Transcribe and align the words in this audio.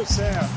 Mário 0.00 0.06
Sérgio. 0.06 0.48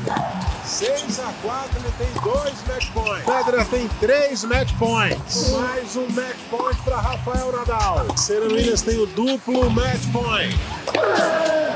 6 0.64 1.20
a 1.20 1.34
4 1.42 1.80
ele 1.80 1.94
tem 1.98 2.22
dois 2.24 2.54
match 2.68 2.90
points. 2.92 3.26
Federer 3.26 3.66
tem 3.68 3.88
três 4.00 4.44
match 4.46 4.72
points. 4.78 5.50
Mais 5.52 5.96
um 5.98 6.08
match 6.12 6.38
point 6.50 6.78
para 6.84 6.98
Rafael 6.98 7.52
Nadal. 7.52 8.18
Serena 8.18 8.54
Williams 8.54 8.82
tem 8.82 8.98
o 8.98 9.06
duplo 9.08 9.70
match 9.70 10.02
point. 10.12 11.73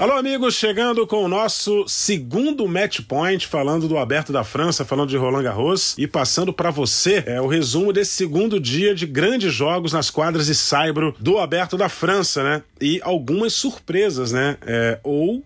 Alô, 0.00 0.14
amigos, 0.14 0.54
chegando 0.54 1.06
com 1.06 1.22
o 1.22 1.28
nosso 1.28 1.86
segundo 1.86 2.66
match 2.66 3.00
point, 3.02 3.46
falando 3.46 3.86
do 3.86 3.98
Aberto 3.98 4.32
da 4.32 4.42
França, 4.42 4.82
falando 4.82 5.10
de 5.10 5.18
Roland 5.18 5.42
Garros 5.42 5.94
e 5.98 6.06
passando 6.06 6.54
para 6.54 6.70
você 6.70 7.22
é 7.26 7.38
o 7.38 7.46
resumo 7.46 7.92
desse 7.92 8.12
segundo 8.12 8.58
dia 8.58 8.94
de 8.94 9.06
grandes 9.06 9.52
jogos 9.52 9.92
nas 9.92 10.08
quadras 10.08 10.46
de 10.46 10.54
Saibro 10.54 11.14
do 11.20 11.36
Aberto 11.36 11.76
da 11.76 11.90
França, 11.90 12.42
né? 12.42 12.62
E 12.80 12.98
algumas 13.04 13.52
surpresas, 13.52 14.32
né? 14.32 14.56
É, 14.62 14.98
ou 15.04 15.44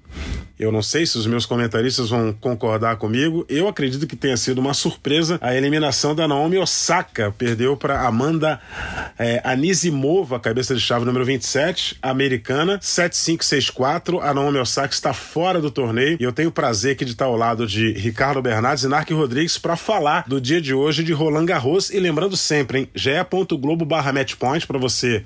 eu 0.59 0.71
não 0.71 0.83
sei 0.83 1.05
se 1.05 1.19
os 1.19 1.27
meus 1.27 1.45
comentaristas 1.45 2.11
vão 2.11 2.33
concordar 2.33 2.97
comigo. 2.97 3.45
Eu 3.49 3.67
acredito 3.67 4.07
que 4.07 4.15
tenha 4.15 4.37
sido 4.37 4.59
uma 4.61 4.73
surpresa 4.73 5.37
a 5.41 5.55
eliminação 5.55 6.15
da 6.15 6.29
Naomi 6.29 6.59
Osaka. 6.59 7.35
Perdeu 7.37 7.77
para 7.77 8.07
Amanda 8.07 8.61
é, 9.19 9.41
Anisimova, 9.43 10.39
cabeça 10.39 10.75
de 10.75 10.81
chave 10.81 11.05
número 11.05 11.25
27, 11.25 11.99
americana, 12.01 12.79
7-5-6-4. 12.79 14.21
A 14.23 14.33
Naomi 14.33 14.59
Osaka 14.59 14.95
está 14.95 15.13
fora 15.13 15.61
do 15.61 15.73
torneio 15.73 16.17
e 16.21 16.23
eu 16.23 16.33
tenho 16.33 16.51
o 16.51 16.53
prazer 16.53 16.93
aqui 16.93 17.05
de 17.05 17.13
estar 17.13 17.25
ao 17.25 17.37
lado 17.37 17.67
de 17.67 17.93
Ricardo 17.93 18.41
Bernardes 18.41 18.85
e 18.85 18.89
Narc 18.89 19.11
Rodrigues 19.11 19.59
para 19.59 19.77
falar 19.77 20.25
do 20.29 20.41
dia 20.41 20.61
de 20.61 20.73
hoje 20.73 21.03
de 21.03 21.13
Roland 21.13 21.47
Garros. 21.47 21.91
E 21.91 21.99
lembrando 21.99 22.37
sempre, 22.37 22.79
hein, 22.79 22.89
ge.globo 22.95 23.85
barra 23.85 24.13
matchpoint 24.13 24.67
para 24.69 24.79
você 24.79 25.25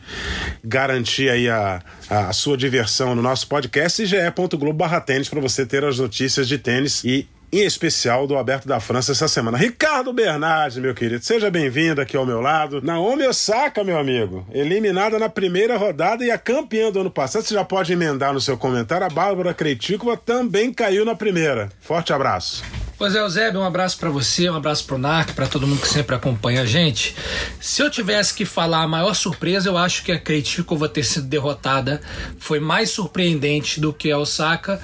garantir 0.64 1.28
aí 1.28 1.50
a, 1.50 1.82
a 2.08 2.32
sua 2.32 2.56
diversão 2.56 3.14
no 3.14 3.20
nosso 3.20 3.46
podcast 3.46 4.02
e 4.02 4.06
ge.globo 4.06 4.78
tênis 5.18 5.28
para 5.28 5.40
você 5.40 5.66
ter 5.66 5.84
as 5.84 5.98
notícias 5.98 6.46
de 6.46 6.58
tênis 6.58 7.02
e 7.02 7.28
em 7.50 7.64
especial 7.64 8.26
do 8.26 8.36
Aberto 8.36 8.68
da 8.68 8.78
França 8.78 9.12
essa 9.12 9.26
semana. 9.26 9.56
Ricardo 9.56 10.12
Bernardes, 10.12 10.78
meu 10.78 10.94
querido, 10.94 11.24
seja 11.24 11.50
bem-vindo 11.50 12.00
aqui 12.00 12.16
ao 12.16 12.26
meu 12.26 12.40
lado. 12.40 12.82
Naomi 12.82 13.26
Osaka, 13.26 13.82
meu 13.82 13.98
amigo, 13.98 14.46
eliminada 14.52 15.18
na 15.18 15.28
primeira 15.28 15.76
rodada 15.76 16.24
e 16.24 16.30
a 16.30 16.38
campeã 16.38 16.92
do 16.92 17.00
ano 17.00 17.10
passado. 17.10 17.42
Você 17.42 17.54
já 17.54 17.64
pode 17.64 17.92
emendar 17.92 18.32
no 18.32 18.40
seu 18.40 18.56
comentário. 18.56 19.06
A 19.06 19.10
Bárbara 19.10 19.54
Cretícova 19.54 20.16
também 20.16 20.72
caiu 20.72 21.04
na 21.04 21.14
primeira. 21.14 21.70
Forte 21.80 22.12
abraço. 22.12 22.62
Pois 22.98 23.14
é, 23.14 23.20
Eusébio, 23.20 23.60
um 23.60 23.64
abraço 23.64 23.96
para 23.96 24.10
você, 24.10 24.50
um 24.50 24.56
abraço 24.56 24.84
pro 24.84 24.98
NARC, 24.98 25.32
para 25.32 25.46
todo 25.46 25.68
mundo 25.68 25.80
que 25.80 25.86
sempre 25.86 26.16
acompanha 26.16 26.62
a 26.62 26.66
gente. 26.66 27.14
Se 27.60 27.80
eu 27.80 27.88
tivesse 27.88 28.34
que 28.34 28.44
falar 28.44 28.82
a 28.82 28.88
maior 28.88 29.14
surpresa, 29.14 29.68
eu 29.68 29.78
acho 29.78 30.02
que 30.02 30.10
a 30.10 30.18
Krejcikova 30.18 30.88
ter 30.88 31.04
sido 31.04 31.28
derrotada 31.28 32.00
foi 32.40 32.58
mais 32.58 32.90
surpreendente 32.90 33.78
do 33.80 33.92
que 33.92 34.10
a 34.10 34.18
Osaka, 34.18 34.80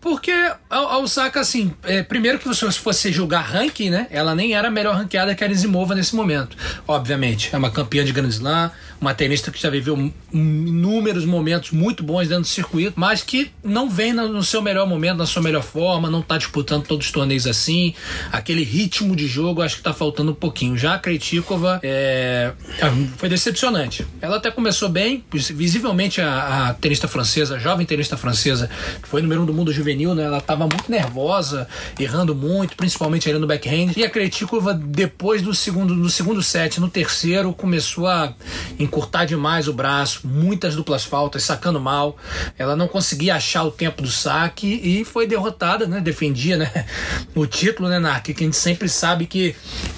porque 0.00 0.32
a, 0.68 0.98
Osaka, 0.98 1.38
assim, 1.38 1.72
é, 1.84 2.02
primeiro 2.02 2.40
que 2.40 2.52
se 2.52 2.72
fosse 2.72 3.12
julgar 3.12 3.42
ranking, 3.42 3.90
né, 3.90 4.08
ela 4.10 4.34
nem 4.34 4.54
era 4.54 4.68
melhor 4.68 4.96
ranqueada 4.96 5.32
que 5.32 5.44
a 5.44 5.46
Arizimova 5.46 5.94
nesse 5.94 6.16
momento. 6.16 6.56
Obviamente, 6.88 7.50
é 7.52 7.58
uma 7.58 7.70
campeã 7.70 8.04
de 8.04 8.10
Grand 8.10 8.26
Slam, 8.26 8.72
uma 9.00 9.14
tenista 9.14 9.52
que 9.52 9.60
já 9.60 9.70
viveu 9.70 10.12
inúmeros 10.32 11.24
momentos 11.24 11.70
muito 11.70 12.02
bons 12.02 12.28
dentro 12.28 12.42
do 12.42 12.48
circuito, 12.48 12.94
mas 12.96 13.22
que 13.22 13.52
não 13.62 13.88
vem 13.88 14.12
no 14.12 14.42
seu 14.42 14.62
melhor 14.62 14.86
momento, 14.86 15.18
na 15.18 15.26
sua 15.26 15.42
melhor 15.42 15.62
forma, 15.62 16.10
não 16.10 16.20
está 16.20 16.38
disputando 16.38 16.84
todos 16.84 17.06
os 17.06 17.12
torneios 17.12 17.35
assim. 17.44 17.92
Aquele 18.30 18.62
ritmo 18.62 19.16
de 19.16 19.26
jogo 19.26 19.62
acho 19.62 19.74
que 19.74 19.80
está 19.80 19.92
faltando 19.92 20.30
um 20.30 20.34
pouquinho. 20.34 20.76
Já 20.78 20.94
a 20.94 20.98
Krejcikova 20.98 21.80
é, 21.82 22.52
é, 22.78 22.90
foi 23.16 23.28
decepcionante. 23.28 24.06
Ela 24.20 24.36
até 24.36 24.48
começou 24.52 24.88
bem, 24.88 25.24
visivelmente 25.32 26.20
a, 26.20 26.68
a 26.68 26.74
tenista 26.74 27.08
francesa, 27.08 27.56
a 27.56 27.58
jovem 27.58 27.84
tenista 27.84 28.16
francesa, 28.16 28.70
que 29.02 29.08
foi 29.08 29.20
número 29.22 29.42
um 29.42 29.46
do 29.46 29.52
mundo 29.52 29.72
juvenil, 29.72 30.14
né? 30.14 30.24
Ela 30.24 30.38
estava 30.38 30.68
muito 30.68 30.88
nervosa, 30.88 31.66
errando 31.98 32.34
muito, 32.34 32.76
principalmente 32.76 33.28
ali 33.28 33.38
no 33.38 33.46
backhand. 33.46 33.92
E 33.96 34.04
a 34.04 34.10
Krejcikova 34.10 34.72
depois 34.72 35.42
do 35.42 35.52
segundo, 35.54 35.94
no 35.94 36.08
segundo 36.08 36.42
set, 36.42 36.80
no 36.80 36.88
terceiro, 36.88 37.52
começou 37.52 38.06
a 38.06 38.32
encurtar 38.78 39.24
demais 39.24 39.66
o 39.66 39.72
braço, 39.72 40.20
muitas 40.26 40.76
duplas 40.76 41.04
faltas, 41.04 41.42
sacando 41.42 41.80
mal. 41.80 42.16
Ela 42.58 42.76
não 42.76 42.86
conseguia 42.86 43.34
achar 43.34 43.64
o 43.64 43.70
tempo 43.70 44.02
do 44.02 44.10
saque 44.10 44.66
e 44.66 45.04
foi 45.04 45.26
derrotada, 45.26 45.86
né? 45.86 46.00
Defendia, 46.00 46.56
né? 46.56 46.86
O 47.34 47.46
título, 47.46 47.88
né, 47.88 47.98
Nark? 47.98 48.32
Que 48.32 48.44
a 48.44 48.46
gente 48.46 48.56
sempre 48.56 48.88
sabe 48.88 49.26
que 49.26 49.54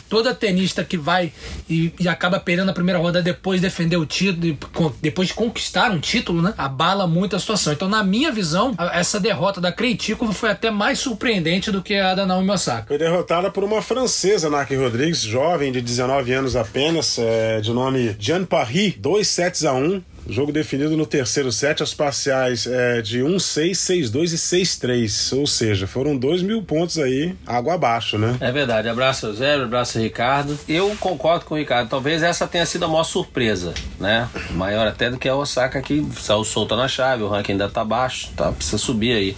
toda 0.08 0.34
tenista 0.34 0.82
que 0.82 0.96
vai 0.96 1.32
e, 1.68 1.92
e 2.00 2.08
acaba 2.08 2.40
perdendo 2.40 2.70
a 2.70 2.74
primeira 2.74 2.98
rodada 2.98 3.22
depois 3.22 3.60
de 3.60 3.66
defender 3.66 3.96
o 3.96 4.06
título, 4.06 4.56
depois 5.00 5.28
de 5.28 5.34
conquistar 5.34 5.90
um 5.90 6.00
título, 6.00 6.42
né? 6.42 6.54
Abala 6.56 7.06
muito 7.06 7.36
a 7.36 7.38
situação. 7.38 7.72
Então, 7.72 7.88
na 7.88 8.02
minha 8.02 8.32
visão, 8.32 8.74
essa 8.92 9.20
derrota 9.20 9.60
da 9.60 9.70
Kreitiko 9.70 10.32
foi 10.32 10.50
até 10.50 10.70
mais 10.70 10.98
surpreendente 10.98 11.70
do 11.70 11.82
que 11.82 11.94
a 11.94 12.14
da 12.14 12.26
Naomi 12.26 12.50
Osaka. 12.50 12.86
Foi 12.88 12.98
derrotada 12.98 13.50
por 13.50 13.62
uma 13.62 13.82
francesa, 13.82 14.48
Nark 14.50 14.74
Rodrigues, 14.74 15.22
jovem 15.22 15.70
de 15.70 15.80
19 15.80 16.32
anos 16.32 16.56
apenas, 16.56 17.18
é, 17.18 17.60
de 17.60 17.72
nome 17.72 18.16
Jean 18.18 18.44
Paris, 18.44 18.94
2 18.98 19.26
sets 19.26 19.64
a 19.64 19.72
1. 19.72 20.02
Jogo 20.28 20.52
definido 20.52 20.94
no 20.94 21.06
terceiro 21.06 21.50
set, 21.50 21.82
as 21.82 21.94
parciais 21.94 22.66
é, 22.66 23.00
de 23.00 23.20
1-6, 23.20 23.70
6-2 23.70 24.34
e 24.34 24.36
6-3. 24.36 25.38
Ou 25.38 25.46
seja, 25.46 25.86
foram 25.86 26.14
2 26.16 26.42
mil 26.42 26.62
pontos 26.62 26.98
aí, 26.98 27.34
água 27.46 27.74
abaixo, 27.74 28.18
né? 28.18 28.36
É 28.38 28.52
verdade. 28.52 28.90
Abraço 28.90 29.32
Zé, 29.32 29.54
abraço 29.54 29.98
Ricardo. 29.98 30.58
Eu 30.68 30.94
concordo 31.00 31.46
com 31.46 31.54
o 31.54 31.58
Ricardo. 31.58 31.88
Talvez 31.88 32.22
essa 32.22 32.46
tenha 32.46 32.66
sido 32.66 32.84
a 32.84 32.88
maior 32.88 33.04
surpresa, 33.04 33.72
né? 33.98 34.28
Maior 34.50 34.86
até 34.86 35.10
do 35.10 35.16
que 35.16 35.28
a 35.28 35.34
Osaka 35.34 35.80
que 35.80 36.06
saiu 36.20 36.44
solta 36.44 36.76
na 36.76 36.88
chave, 36.88 37.22
o 37.22 37.28
ranking 37.28 37.52
ainda 37.52 37.68
tá 37.70 37.82
baixo, 37.82 38.30
tá? 38.36 38.52
Precisa 38.52 38.76
subir 38.76 39.12
aí. 39.12 39.36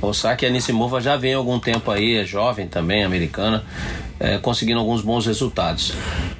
Osaka 0.00 0.44
e 0.44 0.48
a 0.48 0.50
Nissimova 0.50 1.02
já 1.02 1.16
vem 1.16 1.34
há 1.34 1.36
algum 1.36 1.58
tempo 1.58 1.90
aí, 1.90 2.16
é 2.16 2.24
jovem 2.24 2.66
também, 2.66 3.04
americana, 3.04 3.62
é, 4.18 4.38
conseguindo 4.38 4.80
alguns 4.80 5.02
bons 5.02 5.26
resultados. 5.26 5.92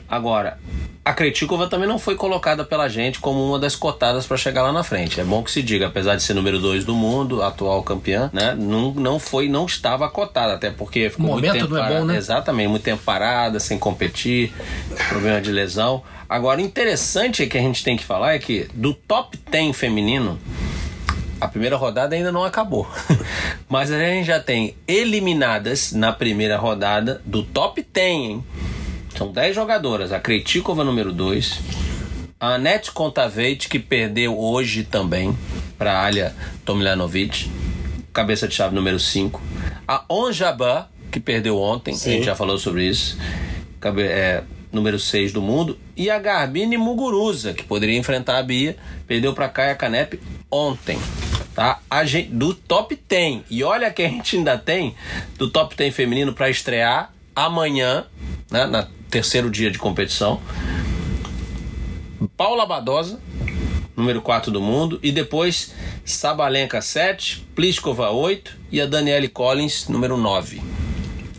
Agora, 0.09 0.59
a 1.05 1.13
Kretikova 1.13 1.67
também 1.67 1.87
não 1.87 1.99
foi 1.99 2.17
colocada 2.17 2.65
pela 2.65 2.89
gente 2.89 3.21
como 3.21 3.47
uma 3.47 3.59
das 3.59 3.77
cotadas 3.77 4.27
para 4.27 4.39
chegar 4.39 4.63
lá 4.63 4.73
na 4.73 4.83
frente. 4.83 5.21
É 5.21 5.25
bom 5.25 5.43
que 5.43 5.51
se 5.51 5.63
diga, 5.63 5.89
apesar 5.89 6.17
de 6.17 6.23
ser 6.23 6.33
número 6.33 6.59
2 6.59 6.85
do 6.85 6.95
mundo, 6.95 7.43
atual 7.43 7.83
campeã, 7.83 8.31
né? 8.33 8.55
Não, 8.59 8.91
não 8.93 9.19
foi, 9.19 9.47
não 9.47 9.67
estava 9.67 10.09
cotada, 10.09 10.55
até 10.55 10.71
porque 10.71 11.11
ficou 11.11 11.27
o 11.27 11.33
muito 11.33 11.53
tempo 11.53 11.69
não 11.69 11.77
é 11.77 11.81
parada, 11.81 12.01
bom, 12.01 12.07
né? 12.07 12.17
Exatamente, 12.17 12.69
muito 12.69 12.83
tempo 12.83 13.03
parada, 13.05 13.61
sem 13.61 13.79
competir, 13.79 14.51
problema 15.11 15.43
de 15.43 15.53
lesão. 15.53 16.03
Agora, 16.27 16.63
interessante 16.63 17.47
que 17.47 17.59
a 17.59 17.61
gente 17.61 17.85
tem 17.85 17.99
que 17.99 18.05
falar 18.05 18.35
é 18.35 18.39
que 18.39 18.67
do 18.73 18.95
top 18.95 19.39
10 19.51 19.77
feminino, 19.77 20.39
a 21.39 21.47
primeira 21.47 21.77
rodada 21.77 22.17
ainda 22.17 22.33
não 22.33 22.45
acabou. 22.45 22.89
Mas 23.69 23.91
a 23.93 23.99
gente 23.99 24.27
já 24.27 24.41
tem 24.41 24.75
eliminadas 24.89 25.93
na 25.93 26.15
primeira 26.15 26.57
rodada 26.57 27.21
do 27.27 27.43
top 27.43 27.87
10, 27.93 28.09
hein? 28.09 28.45
São 29.17 29.31
10 29.31 29.55
jogadoras. 29.55 30.13
A 30.13 30.19
Kretikova, 30.19 30.83
número 30.83 31.13
2. 31.13 31.61
A 32.41 32.55
Anette 32.55 32.91
Kontaveit, 32.91 33.69
que 33.69 33.79
perdeu 33.79 34.39
hoje 34.39 34.83
também 34.83 35.37
para 35.79 35.93
a 35.93 36.05
Alia 36.05 36.35
Tomljanovic. 36.65 37.51
Cabeça 38.13 38.49
de 38.49 38.55
chave 38.55 38.75
número 38.75 38.99
5. 38.99 39.41
A 39.87 40.05
Onjaba, 40.09 40.91
que 41.11 41.21
perdeu 41.21 41.59
ontem. 41.59 41.95
Sim. 41.95 42.11
A 42.11 42.13
gente 42.15 42.27
já 42.27 42.35
falou 42.35 42.59
sobre 42.59 42.87
isso. 42.89 43.17
Cabe, 43.81 44.03
é, 44.03 44.43
número 44.73 44.99
6 44.99 45.33
do 45.33 45.41
mundo. 45.41 45.79
E 45.97 46.11
a 46.11 46.19
Garbine 46.19 46.77
Muguruza, 46.77 47.55
que 47.55 47.63
poderia 47.63 47.97
enfrentar 47.97 48.39
a 48.39 48.43
Bia. 48.43 48.77
Perdeu 49.07 49.33
para 49.33 49.49
Kaya 49.49 49.75
Kanep 49.75 50.21
ontem. 50.51 50.99
Tá? 51.55 51.79
A 51.89 52.05
gente, 52.05 52.31
do 52.31 52.53
top 52.53 52.99
10. 53.09 53.43
E 53.49 53.63
olha 53.63 53.91
que 53.93 54.03
a 54.03 54.09
gente 54.09 54.37
ainda 54.37 54.59
tem 54.59 54.95
do 55.39 55.49
top 55.49 55.77
10 55.77 55.95
feminino 55.95 56.33
para 56.33 56.51
estrear 56.51 57.13
amanhã, 57.35 58.07
né, 58.51 58.67
na 58.67 58.89
terceiro 59.11 59.51
dia 59.51 59.71
de 59.71 59.79
competição. 59.79 60.41
Paula 62.37 62.67
Badosa, 62.67 63.21
número 63.97 64.21
4 64.23 64.51
do 64.51 64.61
mundo, 64.61 64.99
e 65.03 65.13
depois 65.13 65.75
Sabalenka 66.05 66.81
7, 66.81 67.47
Pliskova 67.55 68.11
8 68.11 68.57
e 68.73 68.81
a 68.81 68.87
Danielle 68.87 69.29
Collins, 69.29 69.89
número 69.89 70.17
9. 70.17 70.63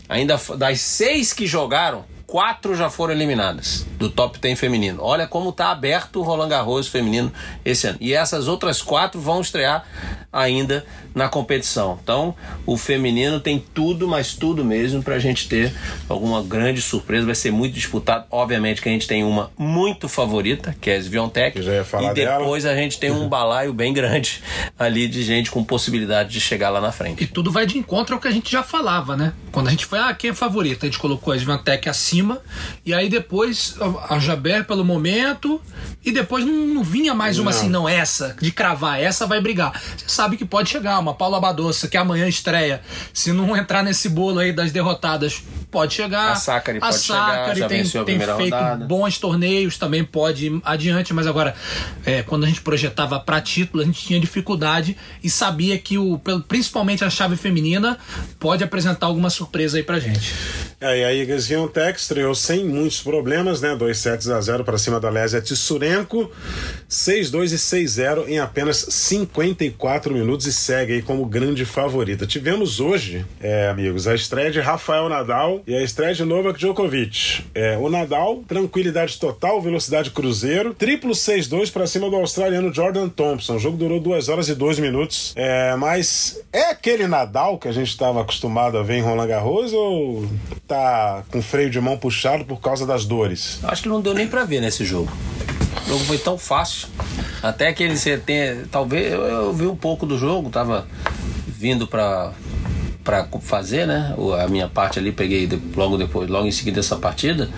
Ainda 0.08 0.40
das 0.56 0.80
seis 0.80 1.32
que 1.32 1.46
jogaram, 1.46 2.04
quatro 2.26 2.74
já 2.74 2.90
foram 2.90 3.14
eliminadas 3.14 3.86
do 3.98 4.10
top 4.10 4.38
10 4.38 4.58
feminino. 4.58 5.02
Olha 5.02 5.26
como 5.26 5.50
está 5.50 5.70
aberto 5.70 6.20
o 6.20 6.22
Roland 6.22 6.48
Garros 6.48 6.88
feminino 6.88 7.32
esse 7.64 7.86
ano. 7.86 7.98
E 8.00 8.12
essas 8.12 8.48
outras 8.48 8.82
quatro 8.82 9.20
vão 9.20 9.40
estrear 9.40 9.86
ainda 10.32 10.84
na 11.14 11.28
competição. 11.28 11.98
Então, 12.02 12.34
o 12.66 12.76
feminino 12.76 13.40
tem 13.40 13.64
tudo, 13.72 14.08
mas 14.08 14.34
tudo 14.34 14.64
mesmo 14.64 15.02
para 15.02 15.14
a 15.14 15.18
gente 15.18 15.48
ter 15.48 15.72
alguma 16.08 16.42
grande 16.42 16.82
surpresa. 16.82 17.24
Vai 17.24 17.34
ser 17.34 17.50
muito 17.50 17.74
disputado. 17.74 18.26
Obviamente 18.30 18.82
que 18.82 18.88
a 18.88 18.92
gente 18.92 19.06
tem 19.06 19.24
uma 19.24 19.50
muito 19.56 20.08
favorita, 20.08 20.74
que 20.80 20.90
é 20.90 20.96
a 20.96 21.00
Sviontek. 21.00 21.62
já 21.62 21.72
ia 21.72 21.84
falar 21.84 22.12
e 22.12 22.14
depois 22.14 22.66
a 22.66 22.74
gente 22.74 22.98
tem 22.98 23.10
um 23.10 23.28
balaio 23.30 23.72
bem 23.72 23.92
grande 23.92 24.42
ali 24.78 25.08
de 25.08 25.22
gente 25.22 25.50
com 25.50 25.64
possibilidade 25.64 26.30
de 26.30 26.40
chegar 26.40 26.70
lá 26.70 26.80
na 26.80 26.92
frente. 26.92 27.22
E 27.22 27.26
tudo 27.26 27.50
vai 27.50 27.66
de 27.66 27.78
encontro 27.78 28.14
ao 28.14 28.20
que 28.20 28.28
a 28.28 28.32
gente 28.32 28.50
já 28.50 28.62
falava, 28.62 29.16
né? 29.16 29.32
Quando 29.52 29.68
a 29.68 29.70
gente 29.70 29.86
foi, 29.86 29.98
ah, 29.98 30.12
quem 30.12 30.30
é 30.30 30.34
favorita? 30.34 30.86
A 30.86 30.88
gente 30.88 30.98
colocou 30.98 31.32
a 31.32 31.36
Svantec 31.36 31.88
acima 31.88 32.16
cima. 32.16 32.40
E 32.84 32.94
aí 32.94 33.08
depois 33.08 33.76
a 34.08 34.18
Jaber 34.18 34.64
pelo 34.64 34.84
momento. 34.84 35.60
E 36.04 36.12
depois 36.12 36.44
não, 36.44 36.52
não 36.52 36.84
vinha 36.84 37.14
mais 37.14 37.38
uma 37.38 37.50
Não. 37.50 37.58
assim, 37.58 37.68
não, 37.68 37.88
essa, 37.88 38.36
de 38.40 38.52
cravar, 38.52 39.00
essa 39.00 39.26
vai 39.26 39.40
brigar. 39.40 39.80
Você 39.96 40.08
sabe 40.16 40.38
que 40.38 40.46
pode 40.46 40.70
chegar 40.70 40.98
uma 40.98 41.12
Paula 41.12 41.38
Badoça, 41.38 41.88
que 41.88 41.96
amanhã 41.96 42.26
estreia. 42.26 42.80
Se 43.12 43.32
não 43.32 43.54
entrar 43.54 43.82
nesse 43.82 44.08
bolo 44.08 44.38
aí 44.38 44.50
das 44.50 44.72
derrotadas, 44.72 45.42
pode 45.70 45.94
chegar. 45.94 46.32
A 46.32 46.34
Sacari 46.36 46.80
pode 46.80 46.98
chegar, 46.98 47.38
Sacari 47.38 47.60
já 47.60 47.68
tem, 47.68 47.78
venceu 47.82 48.02
a 48.02 48.04
tem 48.04 48.16
primeira 48.18 48.36
feito 48.36 48.54
rodada. 48.54 48.84
bons 48.84 49.18
torneios, 49.18 49.78
também 49.78 50.04
pode 50.04 50.46
ir 50.46 50.60
adiante, 50.64 51.12
mas 51.12 51.26
agora, 51.26 51.54
é, 52.04 52.22
quando 52.22 52.44
a 52.44 52.46
gente 52.46 52.60
projetava 52.60 53.18
para 53.20 53.40
título, 53.40 53.82
a 53.82 53.86
gente 53.86 54.04
tinha 54.04 54.18
dificuldade 54.20 54.96
e 55.22 55.30
sabia 55.30 55.78
que 55.78 55.98
o, 55.98 56.20
principalmente 56.48 57.04
a 57.04 57.10
chave 57.10 57.36
feminina 57.36 57.98
pode 58.38 58.62
apresentar 58.64 59.06
alguma 59.06 59.30
surpresa 59.30 59.76
aí 59.76 59.82
pra 59.82 59.98
gente. 59.98 60.34
É, 60.78 60.98
e 61.00 61.04
a 61.04 61.12
Iga 61.14 61.40
Swiatek 61.40 61.98
estreou 61.98 62.34
sem 62.34 62.62
muitos 62.64 63.00
problemas, 63.00 63.62
né? 63.62 63.74
2 63.74 63.96
sets 63.96 64.28
a 64.28 64.38
0 64.40 64.62
para 64.62 64.76
cima 64.76 65.00
da 65.00 65.08
Lésia 65.08 65.40
Tissurenko. 65.40 66.30
6-2 66.88 67.52
e 67.52 67.56
6-0 67.56 68.28
em 68.28 68.38
apenas 68.38 68.76
54 68.90 70.12
minutos 70.12 70.46
e 70.46 70.52
segue 70.52 70.94
aí 70.94 71.02
como 71.02 71.24
grande 71.24 71.64
favorita. 71.64 72.26
Tivemos 72.26 72.78
hoje, 72.78 73.24
é, 73.40 73.68
amigos, 73.68 74.06
a 74.06 74.14
estreia 74.14 74.50
de 74.50 74.60
Rafael 74.60 75.08
Nadal 75.08 75.55
e 75.66 75.74
a 75.74 75.82
estreia 75.82 76.14
de 76.14 76.24
Novak 76.24 76.58
Djokovic. 76.58 77.44
É, 77.54 77.76
o 77.76 77.88
Nadal, 77.88 78.42
tranquilidade 78.46 79.18
total, 79.18 79.60
velocidade 79.60 80.10
cruzeiro, 80.10 80.74
triplo 80.74 81.12
6-2 81.12 81.72
para 81.72 81.86
cima 81.86 82.08
do 82.10 82.16
australiano 82.16 82.72
Jordan 82.72 83.08
Thompson. 83.08 83.56
O 83.56 83.58
jogo 83.58 83.76
durou 83.76 84.00
2 84.00 84.28
horas 84.28 84.48
e 84.48 84.54
2 84.54 84.78
minutos. 84.78 85.32
É, 85.36 85.74
mas 85.76 86.40
é 86.52 86.70
aquele 86.70 87.06
Nadal 87.06 87.58
que 87.58 87.68
a 87.68 87.72
gente 87.72 87.88
estava 87.88 88.20
acostumado 88.20 88.78
a 88.78 88.82
ver 88.82 88.96
em 88.98 89.02
Roland 89.02 89.26
Garros 89.26 89.72
ou 89.72 90.26
tá 90.66 91.24
com 91.30 91.40
freio 91.40 91.70
de 91.70 91.80
mão 91.80 91.96
puxado 91.96 92.44
por 92.44 92.60
causa 92.60 92.86
das 92.86 93.04
dores? 93.04 93.60
Acho 93.62 93.82
que 93.82 93.88
não 93.88 94.00
deu 94.00 94.14
nem 94.14 94.26
pra 94.26 94.44
ver 94.44 94.60
nesse 94.60 94.84
jogo. 94.84 95.10
O 95.84 95.88
jogo 95.88 96.04
foi 96.04 96.18
tão 96.18 96.36
fácil. 96.36 96.88
Até 97.42 97.72
que 97.72 97.82
ele 97.82 97.96
tem, 98.24 98.64
talvez 98.70 99.12
eu, 99.12 99.22
eu 99.22 99.52
vi 99.52 99.66
um 99.66 99.76
pouco 99.76 100.04
do 100.04 100.18
jogo, 100.18 100.50
tava 100.50 100.86
vindo 101.46 101.86
pra 101.86 102.32
para 103.06 103.28
fazer, 103.40 103.86
né? 103.86 104.14
A 104.44 104.48
minha 104.48 104.68
parte 104.68 104.98
ali 104.98 105.12
peguei 105.12 105.48
logo 105.76 105.96
depois, 105.96 106.28
logo 106.28 106.48
em 106.48 106.50
seguida 106.50 106.80
dessa 106.80 106.96
partida. 106.96 107.48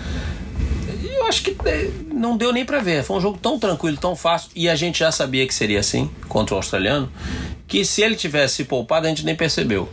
Eu 1.03 1.25
acho 1.25 1.41
que 1.41 1.57
eh, 1.65 1.89
não 2.13 2.37
deu 2.37 2.53
nem 2.53 2.63
pra 2.63 2.79
ver. 2.79 3.03
Foi 3.03 3.17
um 3.17 3.21
jogo 3.21 3.39
tão 3.41 3.57
tranquilo, 3.57 3.97
tão 3.97 4.15
fácil 4.15 4.51
e 4.55 4.69
a 4.69 4.75
gente 4.75 4.99
já 4.99 5.11
sabia 5.11 5.47
que 5.47 5.53
seria 5.53 5.79
assim 5.79 6.07
contra 6.27 6.53
o 6.53 6.57
australiano, 6.57 7.11
que 7.67 7.83
se 7.83 8.03
ele 8.03 8.15
tivesse 8.15 8.57
se 8.57 8.63
poupado 8.65 9.07
a 9.07 9.09
gente 9.09 9.25
nem 9.25 9.35
percebeu. 9.35 9.89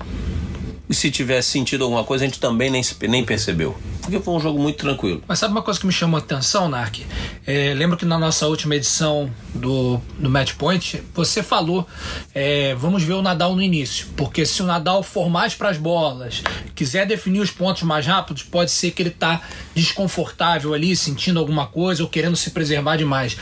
E 0.89 0.95
se 0.95 1.11
tivesse 1.11 1.49
sentido 1.49 1.85
alguma 1.85 2.05
coisa, 2.05 2.25
a 2.25 2.29
gente 2.29 2.39
também 2.39 2.71
nem, 2.71 2.83
nem 3.09 3.25
percebeu. 3.25 3.75
Porque 4.07 4.21
foi 4.21 4.35
um 4.35 4.41
jogo 4.41 4.57
muito 4.57 4.79
tranquilo. 4.79 5.21
Mas 5.27 5.41
sabe 5.41 5.51
uma 5.51 5.63
coisa 5.63 5.81
que 5.81 5.85
me 5.85 5.93
chamou 5.93 6.17
a 6.17 6.21
atenção, 6.21 6.69
Nark? 6.69 7.05
É, 7.45 7.75
lembro 7.75 7.97
que 7.97 8.05
na 8.05 8.17
nossa 8.17 8.47
última 8.47 8.77
edição 8.77 9.29
do, 9.53 10.01
do 10.17 10.31
Match 10.31 10.55
Point, 10.55 11.03
você 11.13 11.43
falou: 11.43 11.85
é, 12.33 12.73
vamos 12.77 13.03
ver 13.03 13.15
o 13.15 13.23
Nadal 13.23 13.57
no 13.57 13.61
início. 13.61 14.07
Porque 14.17 14.47
se 14.47 14.63
o 14.63 14.65
Nadal 14.65 15.03
for 15.03 15.29
mais 15.29 15.57
para 15.57 15.71
as 15.71 15.77
bolas, 15.77 16.41
quiser 16.77 17.05
definir 17.05 17.41
os 17.41 17.51
pontos 17.51 17.83
mais 17.83 18.07
rápidos, 18.07 18.45
pode 18.45 18.71
ser 18.71 18.93
que 18.93 19.03
ele 19.03 19.11
tá 19.11 19.43
desconfortável 19.75 20.73
ali, 20.73 20.95
sentindo 20.95 21.41
alguma 21.41 21.67
coisa 21.67 22.05
ou 22.05 22.09
querendo 22.09 22.37
se 22.37 22.51
preservar 22.51 22.95
demais. 22.95 23.37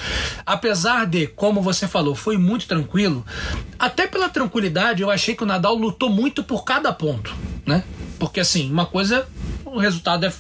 Apesar 0.47 1.05
de, 1.05 1.27
como 1.27 1.61
você 1.61 1.87
falou, 1.87 2.15
foi 2.15 2.39
muito 2.39 2.67
tranquilo, 2.67 3.23
até 3.79 4.07
pela 4.07 4.31
tranquilidade, 4.31 5.03
eu 5.03 5.11
achei 5.11 5.35
que 5.37 5.43
o 5.43 5.47
Nadal 5.47 5.75
lutou 5.75 6.09
muito 6.09 6.43
por 6.43 6.65
cada 6.65 6.91
ponto, 6.91 7.37
né? 7.67 7.85
Porque 8.19 8.41
assim, 8.41 8.71
uma 8.71 8.87
coisa, 8.87 9.29
o 9.75 9.79
resultado 9.79 10.25
é, 10.25 10.33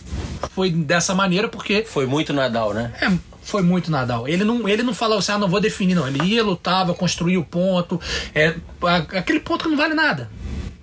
foi 0.50 0.70
dessa 0.70 1.14
maneira 1.14 1.48
porque 1.48 1.84
Foi 1.84 2.06
muito 2.06 2.32
Nadal, 2.32 2.72
né? 2.72 2.92
é, 3.00 3.10
foi 3.42 3.62
muito 3.62 3.90
Nadal. 3.90 4.26
Ele 4.26 4.44
não, 4.44 4.68
ele 4.68 4.82
não 4.82 4.94
falou 4.94 5.18
assim, 5.18 5.32
ah, 5.32 5.38
não 5.38 5.48
vou 5.48 5.60
definir, 5.60 5.94
não. 5.94 6.06
Ele 6.06 6.22
ia, 6.24 6.42
lutava, 6.42 6.94
construía 6.94 7.38
o 7.38 7.44
ponto. 7.44 8.00
É, 8.34 8.54
aquele 9.16 9.40
ponto 9.40 9.64
que 9.64 9.70
não 9.70 9.76
vale 9.76 9.94
nada. 9.94 10.30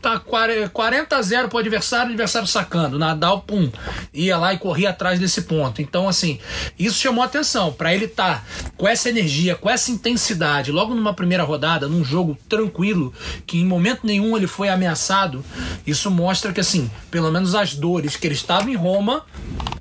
Tá 0.02 0.20
40 0.20 1.16
a 1.16 1.22
0 1.22 1.48
pro 1.48 1.60
adversário, 1.60 2.08
adversário 2.08 2.48
sacando. 2.48 2.98
Nadal, 2.98 3.42
pum, 3.42 3.72
ia 4.12 4.36
lá 4.36 4.52
e 4.52 4.58
corria 4.58 4.90
atrás 4.90 5.20
desse 5.20 5.44
ponto. 5.44 5.80
Então, 5.82 6.10
assim, 6.10 6.40
isso 6.80 6.98
chamou 6.98 7.24
atenção. 7.24 7.72
Pra 7.72 7.94
ele 7.94 8.06
estar 8.06 8.44
com 8.76 8.88
essa 8.88 9.10
energia, 9.10 9.56
com 9.56 9.70
essa 9.70 9.92
intensidade, 9.92 10.72
logo 10.72 10.96
numa 10.96 11.14
primeira 11.14 11.44
rodada, 11.44 11.88
num 11.88 12.04
jogo 12.04 12.36
tranquilo, 12.50 13.14
que 13.46 13.60
em 13.60 13.66
momento 13.66 14.00
nenhum 14.04 14.36
ele 14.36 14.48
foi 14.48 14.70
ameaçado, 14.70 15.46
isso 15.86 16.10
mostra 16.10 16.52
que, 16.52 16.60
assim, 16.60 16.90
pelo 17.12 17.32
menos 17.32 17.54
as 17.54 17.76
dores 17.76 18.16
que 18.16 18.26
ele 18.26 18.34
estava 18.34 18.72
em 18.72 18.76
Roma, 18.76 19.24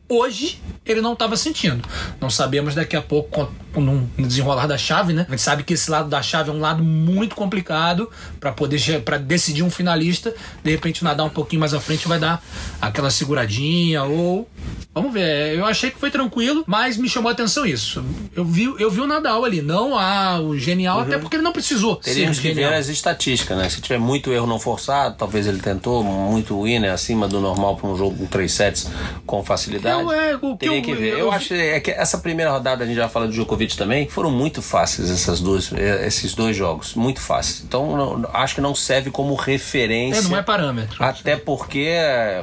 hoje 0.09 0.61
ele 0.85 1.01
não 1.01 1.15
estava 1.15 1.37
sentindo. 1.37 1.83
Não 2.21 2.29
sabemos 2.29 2.75
daqui 2.75 2.97
a 2.97 3.03
pouco 3.03 3.51
no 3.77 4.09
desenrolar 4.19 4.67
da 4.67 4.77
chave, 4.79 5.13
né? 5.13 5.27
A 5.29 5.31
gente 5.33 5.43
sabe 5.43 5.63
que 5.63 5.75
esse 5.75 5.91
lado 5.91 6.09
da 6.09 6.23
chave 6.23 6.51
é 6.51 6.53
um 6.53 6.61
lado 6.61 6.83
muito 6.83 7.37
complicado 7.37 8.11
para 8.41 8.51
poder 8.51 8.81
para 9.03 9.19
decidir 9.19 9.63
um 9.63 9.71
finalista. 9.71 10.35
De 10.65 10.71
repente, 10.71 11.05
nadar 11.05 11.25
um 11.25 11.31
pouquinho 11.31 11.61
mais 11.61 11.75
à 11.75 11.81
frente 11.81 12.09
vai 12.09 12.19
dar 12.19 12.43
aquela 12.81 13.11
seguradinha 13.11 14.03
ou 14.05 14.49
vamos 14.95 15.13
ver. 15.13 15.57
Eu 15.57 15.65
achei 15.67 15.91
que 15.91 15.99
foi 15.99 16.11
tranquilo, 16.11 16.65
mas 16.67 16.97
me 16.97 17.09
chamou 17.09 17.29
a 17.29 17.33
atenção 17.33 17.65
isso. 17.67 18.05
Eu 18.35 18.45
vi, 18.45 18.65
eu 18.79 18.91
vi 18.91 19.01
o 19.01 19.07
Nadal 19.07 19.45
ali, 19.45 19.61
não 19.63 19.97
ah, 19.99 20.41
o 20.41 20.57
genial, 20.59 21.01
até 21.01 21.19
porque 21.19 21.37
ele 21.37 21.43
não 21.43 21.53
precisou 21.53 21.97
Teríamos 21.97 22.39
que 22.39 22.53
ver 22.53 22.73
as 22.73 22.89
estatísticas, 22.89 23.57
né? 23.57 23.69
Se 23.69 23.81
tiver 23.81 23.99
muito 23.99 24.33
erro 24.33 24.47
não 24.47 24.59
forçado, 24.59 25.15
talvez 25.17 25.47
ele 25.47 25.59
tentou 25.61 26.03
muito 26.03 26.63
winner 26.63 26.93
acima 26.93 27.29
do 27.29 27.41
normal 27.41 27.77
para 27.77 27.89
um 27.89 27.97
jogo 27.97 28.17
com 28.17 28.27
3 28.27 28.51
sets 28.51 28.89
com 29.27 29.45
facilidade. 29.45 30.01
Eu, 30.03 30.13
é, 30.13 30.37
o 30.37 30.57
que 30.57 30.67
eu- 30.67 30.83
que 30.83 30.95
ver. 30.95 31.13
eu- 31.13 31.19
Eu, 31.21 31.33
acho 31.33 31.53
é 31.55 31.79
que 31.81 31.91
essa 31.91 32.19
primeira 32.19 32.51
rodada, 32.51 32.83
a 32.83 32.87
gente 32.87 32.97
já 32.97 33.09
fala 33.09 33.27
do 33.27 33.33
Djokovic 33.33 33.60
também, 33.69 34.09
foram 34.09 34.31
muito 34.31 34.61
fáceis 34.63 35.11
essas 35.11 35.41
duas, 35.41 35.73
eh, 35.73 36.07
esses 36.07 36.35
dois 36.35 36.57
jogos. 36.57 36.95
Muito 36.95 37.21
fáceis. 37.21 37.63
Então, 37.65 37.97
não- 37.97 38.29
acho 38.33 38.55
que 38.55 38.61
não 38.61 38.75
serve 38.75 39.11
como 39.11 39.35
referência. 39.35 40.21
É, 40.21 40.23
não 40.23 40.37
é 40.37 40.43
parâmetro. 40.43 41.03
Até 41.05 41.37
porque, 41.37 41.91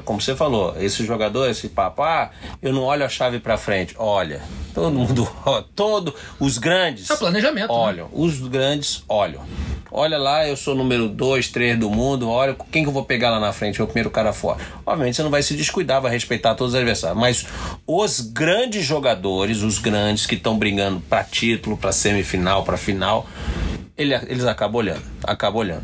como 0.06 0.22
você 0.22 0.36
falou, 0.36 0.76
esse 0.80 1.06
jogador, 1.06 1.50
esse 1.50 1.68
papá, 1.70 2.32
eu 2.62 2.72
não 2.74 2.84
olho 2.84 3.06
a 3.06 3.10
chave 3.10 3.40
pra 3.40 3.58
frente. 3.58 3.96
Olha, 3.98 4.42
todo 4.74 4.92
mundo, 4.92 5.28
ó, 5.46 5.62
todo, 5.76 6.14
os 6.40 6.58
grandes. 6.58 7.10
É 7.10 7.16
planejamento, 7.16 7.68
né? 7.68 7.74
Olham, 7.74 8.10
os 8.14 8.40
grandes 8.40 9.04
olham. 9.08 9.42
Olha 9.92 10.18
lá, 10.18 10.48
eu 10.48 10.56
sou 10.58 10.76
número 10.76 11.08
2, 11.08 11.50
3 11.50 11.80
do 11.80 11.90
mundo, 11.90 12.30
olha 12.30 12.56
quem 12.72 12.84
que 12.84 12.90
eu 12.90 12.94
vou 12.94 13.06
pegar 13.06 13.30
lá 13.30 13.40
na 13.40 13.54
frente, 13.54 13.82
o 13.82 13.86
primeiro 13.88 14.10
cara 14.10 14.34
fora. 14.34 14.60
Obviamente 14.86 15.16
você 15.16 15.24
não 15.24 15.30
vai 15.30 15.42
se 15.42 15.56
descuidar, 15.56 16.02
vai 16.02 16.12
respeitar 16.12 16.56
todos 16.56 16.74
os 16.74 16.78
adversários, 16.78 17.20
mas 17.20 17.46
os 17.88 18.20
grandes 18.20 18.86
jogadores, 18.86 19.62
os 19.62 19.80
grandes 19.80 20.26
que 20.26 20.36
estão 20.36 20.58
brigando 20.58 21.00
pra 21.10 21.24
título, 21.24 21.78
pra 21.78 21.92
semifinal, 21.92 22.64
pra 22.64 22.78
final, 22.78 23.26
ele- 23.98 24.14
eles 24.28 24.46
acabam 24.46 24.76
olhando, 24.78 25.02
acabam 25.24 25.60
olhando. 25.62 25.84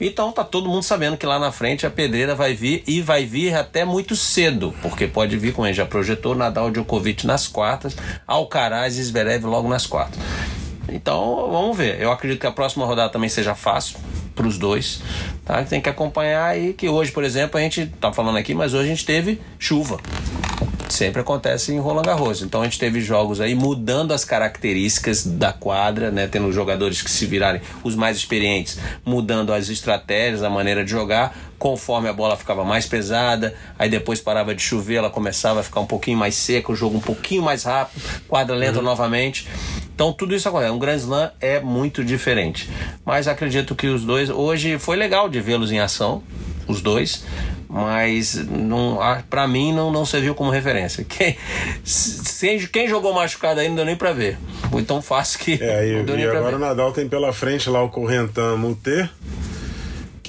Então 0.00 0.32
tá 0.32 0.42
todo 0.44 0.68
mundo 0.68 0.82
sabendo 0.82 1.16
que 1.18 1.26
lá 1.26 1.38
na 1.38 1.52
frente 1.52 1.84
a 1.84 1.90
pedreira 1.90 2.34
vai 2.34 2.54
vir 2.54 2.82
e 2.86 3.02
vai 3.02 3.26
vir 3.26 3.54
até 3.54 3.84
muito 3.84 4.16
cedo, 4.16 4.74
porque 4.80 5.06
pode 5.06 5.36
vir, 5.36 5.52
como 5.52 5.64
a 5.66 5.68
gente 5.68 5.76
já 5.76 5.84
projetou, 5.84 6.34
Nadal 6.34 6.70
Djokovic 6.70 7.26
nas 7.26 7.46
quartas, 7.46 7.94
Alcaraz 8.26 8.96
e 8.96 9.02
Zverev 9.02 9.44
logo 9.44 9.68
nas 9.68 9.86
quartas. 9.86 10.18
Então 10.88 11.48
vamos 11.50 11.76
ver. 11.76 12.00
Eu 12.00 12.10
acredito 12.10 12.40
que 12.40 12.46
a 12.46 12.52
próxima 12.52 12.84
rodada 12.84 13.10
também 13.10 13.28
seja 13.28 13.54
fácil 13.54 13.98
para 14.34 14.46
os 14.46 14.58
dois. 14.58 15.02
Tá? 15.44 15.62
Tem 15.62 15.80
que 15.80 15.88
acompanhar 15.88 16.46
aí 16.46 16.72
que 16.72 16.88
hoje, 16.88 17.12
por 17.12 17.24
exemplo, 17.24 17.58
a 17.58 17.62
gente 17.62 17.86
tá 18.00 18.12
falando 18.12 18.38
aqui, 18.38 18.54
mas 18.54 18.74
hoje 18.74 18.84
a 18.84 18.88
gente 18.88 19.04
teve 19.04 19.40
chuva 19.58 19.98
sempre 20.90 21.20
acontece 21.20 21.72
em 21.72 21.78
Roland 21.78 22.02
Garros. 22.02 22.42
Então 22.42 22.60
a 22.60 22.64
gente 22.64 22.78
teve 22.78 23.00
jogos 23.00 23.40
aí 23.40 23.54
mudando 23.54 24.12
as 24.12 24.24
características 24.24 25.24
da 25.24 25.52
quadra, 25.52 26.10
né? 26.10 26.26
Tendo 26.26 26.52
jogadores 26.52 27.00
que 27.00 27.10
se 27.10 27.26
virarem 27.26 27.60
os 27.82 27.94
mais 27.94 28.16
experientes, 28.16 28.78
mudando 29.04 29.52
as 29.52 29.68
estratégias, 29.68 30.42
a 30.42 30.50
maneira 30.50 30.84
de 30.84 30.90
jogar, 30.90 31.36
conforme 31.58 32.08
a 32.08 32.12
bola 32.12 32.36
ficava 32.36 32.64
mais 32.64 32.86
pesada, 32.86 33.54
aí 33.78 33.88
depois 33.88 34.20
parava 34.20 34.54
de 34.54 34.62
chover, 34.62 34.96
ela 34.96 35.10
começava 35.10 35.60
a 35.60 35.62
ficar 35.62 35.80
um 35.80 35.86
pouquinho 35.86 36.18
mais 36.18 36.34
seca, 36.34 36.72
o 36.72 36.76
jogo 36.76 36.96
um 36.96 37.00
pouquinho 37.00 37.42
mais 37.42 37.64
rápido, 37.64 38.02
quadra 38.26 38.56
lenta 38.56 38.82
novamente. 38.82 39.46
Então 40.00 40.14
tudo 40.14 40.34
isso 40.34 40.48
acontece. 40.48 40.72
Um 40.72 40.78
Grand 40.78 40.96
Slam 40.96 41.30
é 41.42 41.60
muito 41.60 42.02
diferente. 42.02 42.70
Mas 43.04 43.28
acredito 43.28 43.74
que 43.74 43.86
os 43.86 44.02
dois. 44.02 44.30
Hoje 44.30 44.78
foi 44.78 44.96
legal 44.96 45.28
de 45.28 45.42
vê-los 45.42 45.70
em 45.70 45.78
ação, 45.78 46.22
os 46.66 46.80
dois. 46.80 47.22
Mas 47.68 48.34
não, 48.48 48.98
para 49.28 49.46
mim 49.46 49.74
não, 49.74 49.92
não 49.92 50.06
serviu 50.06 50.34
como 50.34 50.48
referência. 50.50 51.04
Quem, 51.06 51.36
se- 51.84 52.66
quem 52.68 52.88
jogou 52.88 53.12
machucado 53.12 53.60
aí 53.60 53.68
não 53.68 53.76
deu 53.76 53.84
nem 53.84 53.94
pra 53.94 54.14
ver. 54.14 54.38
Foi 54.70 54.82
tão 54.82 55.02
fácil 55.02 55.38
que 55.38 55.58
É, 55.62 55.84
não 55.92 56.00
e, 56.00 56.02
deu 56.04 56.14
e 56.14 56.18
nem 56.18 56.28
pra 56.30 56.38
agora 56.38 56.56
o 56.56 56.58
ver. 56.58 56.64
Nadal 56.64 56.92
tem 56.92 57.06
pela 57.06 57.30
frente 57.34 57.68
lá 57.68 57.82
o 57.82 57.90
Correntan 57.90 58.56
Muter, 58.56 59.10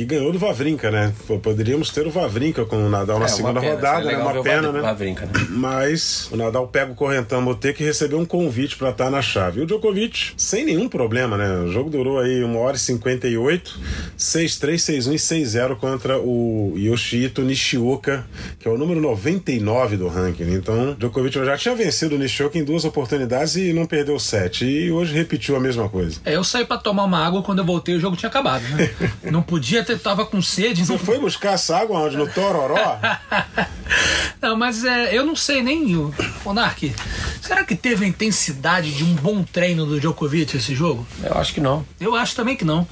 que 0.01 0.05
ganhou 0.05 0.31
do 0.31 0.39
Vavrinca, 0.39 0.89
né? 0.89 1.13
Poderíamos 1.41 1.91
ter 1.91 2.07
o 2.07 2.09
Vavrinca 2.09 2.65
com 2.65 2.85
o 2.85 2.89
Nadal 2.89 3.19
na 3.19 3.25
É, 3.25 3.27
uma 3.27 3.35
segunda 3.35 3.59
pena, 3.59 3.75
rodada, 3.75 4.03
seria 4.03 4.17
né? 4.17 4.23
Uma 4.23 4.43
pena, 4.43 4.71
né? 4.71 4.81
Vavrinca, 4.81 5.25
né? 5.27 5.31
Mas 5.49 6.29
o 6.31 6.37
Nadal 6.37 6.67
pega 6.67 6.91
o 6.91 6.95
Correntão 6.95 7.43
Boté 7.43 7.71
que 7.71 7.83
recebeu 7.83 8.19
um 8.19 8.25
convite 8.25 8.75
pra 8.75 8.89
estar 8.89 9.09
na 9.11 9.21
chave. 9.21 9.59
E 9.59 9.63
o 9.63 9.65
Djokovic, 9.65 10.33
sem 10.35 10.65
nenhum 10.65 10.89
problema, 10.89 11.37
né? 11.37 11.59
O 11.59 11.71
jogo 11.71 11.89
durou 11.89 12.19
aí 12.19 12.43
1 12.43 12.57
hora 12.57 12.75
e 12.75 12.79
58, 12.79 13.79
6-3, 14.17 14.75
6-1 14.75 15.13
e 15.13 15.15
6-0 15.15 15.75
contra 15.75 16.19
o 16.19 16.73
Yoshito 16.75 17.43
Nishioka, 17.43 18.25
que 18.59 18.67
é 18.67 18.71
o 18.71 18.77
número 18.77 18.99
99 18.99 19.97
do 19.97 20.07
ranking. 20.07 20.51
Então, 20.53 20.95
Djokovic 20.97 21.33
já 21.45 21.57
tinha 21.57 21.75
vencido 21.75 22.15
o 22.15 22.17
Nishioka 22.17 22.57
em 22.57 22.63
duas 22.63 22.85
oportunidades 22.85 23.55
e 23.55 23.71
não 23.73 23.85
perdeu 23.85 24.17
sete. 24.19 24.65
E 24.65 24.91
hoje 24.91 25.13
repetiu 25.13 25.55
a 25.55 25.59
mesma 25.59 25.87
coisa. 25.87 26.19
É, 26.25 26.35
eu 26.35 26.43
saí 26.43 26.65
pra 26.65 26.77
tomar 26.77 27.03
uma 27.03 27.23
água 27.23 27.43
quando 27.43 27.59
eu 27.59 27.65
voltei 27.65 27.95
o 27.95 27.99
jogo 27.99 28.17
tinha 28.17 28.29
acabado, 28.29 28.63
né? 28.69 28.89
não 29.31 29.41
podia 29.41 29.83
ter, 29.83 29.90
tava 29.97 30.25
com 30.25 30.41
sede. 30.41 30.85
Você 30.85 30.91
Não, 30.91 30.99
foi 30.99 31.19
buscar 31.19 31.53
essa 31.53 31.77
água 31.77 31.99
onde? 31.99 32.17
No 32.17 32.27
Tororó? 32.27 32.75
não 34.41 34.55
mas 34.55 34.83
é, 34.83 35.15
eu 35.15 35.25
não 35.25 35.35
sei 35.35 35.61
nem. 35.63 35.95
o- 35.95 36.13
Monark, 36.45 36.93
será 37.41 37.63
que 37.63 37.75
teve 37.75 38.05
a 38.05 38.07
intensidade 38.07 38.91
de 38.91 39.03
um 39.03 39.13
bom 39.15 39.43
treino 39.43 39.85
do 39.85 39.99
Djokovic 39.99 40.55
esse 40.57 40.73
jogo? 40.73 41.05
Eu 41.23 41.35
acho 41.37 41.53
que 41.53 41.61
não. 41.61 41.85
Eu 41.99 42.15
acho 42.15 42.35
também 42.35 42.55
que 42.55 42.65
não. 42.65 42.87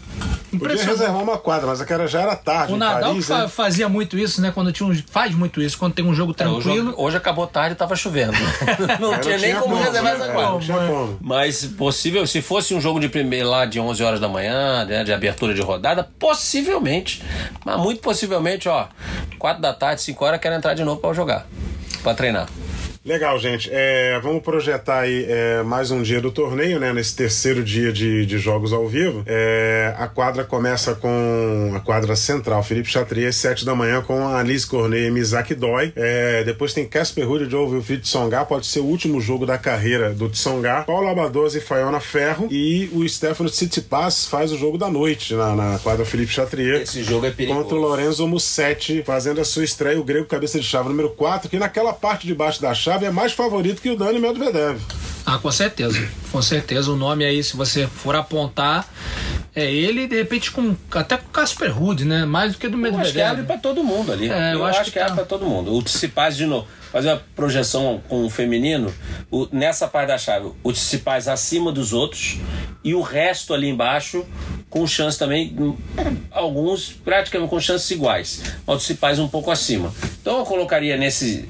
Podia 0.58 0.84
reservar 0.84 1.22
uma 1.22 1.38
quadra, 1.38 1.68
mas 1.68 1.80
aquela 1.82 2.08
já 2.08 2.22
era 2.22 2.36
tarde. 2.36 2.74
O 2.74 2.78
Nadal 2.78 3.12
Paris, 3.12 3.28
fa- 3.28 3.38
né? 3.44 3.48
fazia 3.48 3.88
muito 3.90 4.18
isso, 4.18 4.42
né? 4.42 4.52
Quando 4.54 4.72
tinha 4.72 4.88
um, 4.90 4.96
faz 5.12 5.34
muito 5.36 5.62
isso, 5.62 5.78
quando 5.78 5.94
tem 5.94 6.04
um 6.06 6.14
jogo 6.14 6.32
É, 6.32 6.36
tranquilo. 6.36 6.88
jogo- 6.92 7.02
hoje 7.04 7.18
acabou 7.18 7.46
tarde 7.46 7.74
e 7.74 7.78
tava 7.78 7.96
chovendo. 7.96 8.34
Não 9.00 9.14
Aí 9.14 9.20
tinha 9.22 9.38
nem 9.38 9.56
como 9.56 9.76
reservar 9.76 10.18
né? 10.18 10.24
essa 10.24 10.26
É, 10.32 10.34
quadra. 10.34 10.88
Não. 10.88 11.18
Mas 11.22 11.66
possível, 11.66 12.26
se 12.26 12.42
fosse 12.42 12.74
um 12.74 12.82
jogo 12.82 13.00
de 13.00 13.10
primeiro 13.10 13.50
lá 13.50 13.66
de 13.66 13.80
11 13.80 14.02
horas 14.04 14.20
da 14.20 14.28
manhã, 14.28 14.86
né, 14.86 15.04
de 15.04 15.14
abertura 15.14 15.54
de 15.54 15.62
rodada, 15.62 16.08
possivelmente, 16.18 17.24
mas 17.64 17.78
muito 17.78 18.02
possivelmente, 18.02 18.68
ó, 18.68 18.88
4 19.38 19.62
da 19.62 19.74
tarde, 19.74 20.02
5 20.02 20.24
horas, 20.26 20.40
quero 20.40 20.56
entrar 20.56 20.74
de 20.74 20.84
novo 20.84 21.00
pra 21.00 21.14
jogar, 21.14 21.46
pra 22.04 22.14
treinar. 22.14 22.48
Legal, 23.04 23.40
gente. 23.40 23.70
É, 23.72 24.20
vamos 24.22 24.44
projetar 24.44 25.00
aí 25.00 25.26
é, 25.30 25.64
mais 25.64 25.90
um 25.90 26.02
dia 26.02 26.20
do 26.20 26.32
torneio, 26.32 26.80
né? 26.80 26.92
Nesse 26.92 27.16
terceiro 27.16 27.64
dia 27.64 27.94
de, 27.94 28.26
de 28.26 28.38
jogos 28.38 28.74
ao 28.74 28.88
vivo. 28.90 29.24
É, 29.26 29.96
a 29.98 30.06
quadra 30.08 30.44
começa 30.44 30.94
com 30.94 31.72
a 31.74 31.80
quadra 31.80 32.14
central, 32.18 32.62
Felipe 32.62 32.90
Chatrier, 32.90 33.30
às 33.30 33.38
7 33.38 33.66
da 33.66 33.74
manhã, 33.74 34.02
com 34.02 34.28
a 34.28 34.40
Alice 34.40 34.68
Cornet 34.68 35.08
e 35.08 35.12
Mizaki 35.12 35.56
Dói. 35.56 35.94
É, 35.96 36.44
depois 36.44 36.74
tem 36.74 36.86
Casper 36.86 37.26
Ruud 37.26 37.50
Joe 37.50 37.70
Wilfried 37.70 38.02
Tsonga, 38.02 38.44
pode 38.44 38.68
ser 38.68 38.82
o 38.82 38.86
último 38.86 39.22
jogo 39.22 39.46
da 39.46 39.58
carreira 39.58 40.14
do 40.14 40.28
Tsonga. 40.28 40.84
Paulo 40.84 41.08
Abadoza 41.08 41.58
e 41.58 41.62
Faiona 41.62 42.02
Ferro. 42.02 42.50
E 42.52 42.90
o 42.92 43.08
Stefano 43.08 43.50
Tsitsipas 43.50 44.26
faz 44.26 44.52
o 44.52 44.58
jogo 44.58 44.78
da 44.78 44.90
noite 44.90 45.34
na, 45.36 45.56
na 45.56 45.80
quadra 45.80 46.04
Felipe 46.04 46.34
Chatrier. 46.34 46.82
Esse 46.82 47.02
jogo 47.04 47.26
é 47.26 47.32
perigoso. 47.32 47.62
Contra 47.62 47.78
o 47.78 47.80
Lorenzo 47.80 48.28
Musetti, 48.28 49.04
fazendo 49.06 49.40
a 49.40 49.46
sua 49.46 49.64
estreia, 49.64 50.00
o 50.00 50.04
grego 50.04 50.26
cabeça 50.26 50.60
de 50.60 50.66
chave 50.66 50.90
número 50.90 51.10
4, 51.12 51.50
que 51.50 51.58
naquela 51.58 51.94
parte 51.94 52.28
de 52.28 52.36
baixo 52.36 52.62
da 52.62 52.74
chave 52.74 52.89
é 53.06 53.12
mais 53.12 53.32
favorito 53.34 53.82
que 53.82 53.90
o 53.90 53.96
Dani 53.98 54.20
Medvedev. 54.20 54.80
Ah, 55.26 55.38
com 55.38 55.52
certeza. 55.52 56.00
Com 56.32 56.42
certeza. 56.42 56.92
O 56.92 56.96
nome 56.96 57.24
aí, 57.26 57.44
se 57.44 57.56
você 57.56 57.86
for 57.88 58.16
apontar, 58.16 58.88
é 59.56 59.70
ele, 59.72 60.08
de 60.08 60.16
repente, 60.16 60.50
com 60.52 60.76
até 60.92 61.18
com 61.18 61.28
o 61.28 61.30
Casper 61.32 61.72
Ruud, 61.78 62.04
né? 62.06 62.26
Mais 62.26 62.54
do 62.54 62.58
que 62.58 62.68
do 62.68 62.78
Eu 62.84 62.98
acho 63.00 63.12
que 63.14 63.22
abre 63.22 63.38
Medvedev. 63.42 63.46
pra 63.48 63.58
todo 63.58 63.84
mundo 63.84 64.12
ali. 64.12 64.30
É, 64.30 64.54
eu 64.54 64.60
eu, 64.60 64.66
acho 64.66 64.80
acho, 64.80 64.92
que 64.92 64.98
que, 64.98 65.00
tá. 65.00 65.06
abre 65.06 65.18
pra 65.18 65.26
todo 65.26 65.46
mundo. 65.46 65.74
O 65.74 65.84
Tsitsipas, 65.84 66.36
de 66.38 66.46
novo, 66.46 66.68
fazer 66.92 67.10
uma 67.10 67.22
projeção 67.36 68.02
com 68.10 68.26
o 68.26 68.30
feminino, 68.30 68.92
o- 69.30 69.48
nessa 69.52 69.88
parte 69.88 70.08
da 70.08 70.18
chave, 70.18 70.52
o 70.64 70.72
Tsitsipas 70.74 71.28
acima 71.28 71.72
dos 71.72 71.94
outros 71.94 72.38
e 72.84 72.96
o 72.96 73.02
resto 73.02 73.54
ali 73.54 73.70
embaixo 73.70 74.26
com 74.70 74.86
chance 74.88 75.18
também, 75.20 75.56
alguns 76.32 76.90
praticamente 76.92 77.50
com 77.50 77.60
chances 77.60 77.90
iguais. 77.92 78.42
O 78.66 78.76
Tsitsipas 78.78 79.20
um 79.20 79.28
pouco 79.28 79.52
acima. 79.52 79.94
Então 80.22 80.40
eu 80.40 80.46
colocaria 80.46 80.96
nesse 80.98 81.48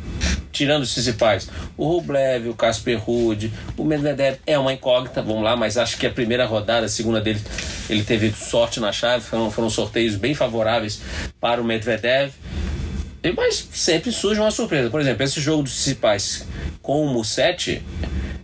tirando 0.60 0.84
os 0.84 0.92
Tsitsipas, 0.92 1.48
o 1.78 1.88
Rublev, 1.88 2.50
o 2.50 2.54
Casper 2.54 3.00
Ruud, 3.02 3.50
o 3.78 3.86
Medvedev 3.86 4.40
é 4.46 4.60
uma 4.60 4.74
incógnita, 4.74 5.22
vamos 5.22 5.42
lá, 5.42 5.56
mas 5.56 5.78
acho 5.78 5.98
que 5.98 6.06
a 6.06 6.10
primeira 6.10 6.46
rodada, 6.46 6.86
a 6.86 6.90
segunda 6.90 7.22
dele, 7.22 7.42
ele 7.90 8.04
teve 8.04 8.34
sorte 8.34 8.78
na 8.82 8.92
chave, 8.92 9.24
foram, 9.24 9.50
foram 9.50 9.70
sorteios 9.70 10.18
bem 10.18 10.34
favoráveis 10.34 11.00
para 11.40 11.62
o 11.62 11.64
Medvedev. 11.64 12.34
Mas 13.38 13.70
sempre 13.72 14.12
surge 14.12 14.42
uma 14.42 14.52
surpresa. 14.52 14.90
Por 14.90 15.00
exemplo, 15.00 15.24
esse 15.24 15.40
jogo 15.40 15.64
dos 15.64 15.72
Tsitsipas 15.76 16.46
com 16.82 17.06
o 17.06 17.08
Musetti 17.08 17.82